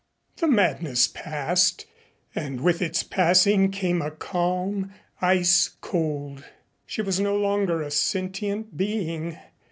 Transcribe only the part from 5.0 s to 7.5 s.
ice cold. She was no